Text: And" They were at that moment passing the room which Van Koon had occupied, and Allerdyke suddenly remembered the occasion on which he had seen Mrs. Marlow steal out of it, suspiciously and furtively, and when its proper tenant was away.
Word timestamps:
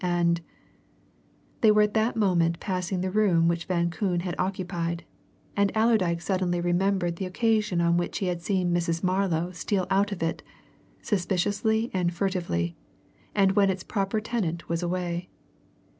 And" 0.03 0.41
They 1.61 1.69
were 1.69 1.83
at 1.83 1.93
that 1.93 2.15
moment 2.15 2.59
passing 2.59 3.01
the 3.01 3.11
room 3.11 3.47
which 3.47 3.65
Van 3.65 3.91
Koon 3.91 4.21
had 4.21 4.33
occupied, 4.39 5.05
and 5.55 5.71
Allerdyke 5.77 6.21
suddenly 6.21 6.59
remembered 6.59 7.17
the 7.17 7.27
occasion 7.27 7.79
on 7.81 7.97
which 7.97 8.17
he 8.17 8.25
had 8.25 8.41
seen 8.41 8.73
Mrs. 8.73 9.03
Marlow 9.03 9.51
steal 9.51 9.85
out 9.91 10.11
of 10.11 10.23
it, 10.23 10.41
suspiciously 11.03 11.91
and 11.93 12.11
furtively, 12.15 12.75
and 13.35 13.51
when 13.51 13.69
its 13.69 13.83
proper 13.83 14.19
tenant 14.19 14.67
was 14.67 14.81
away. 14.81 15.29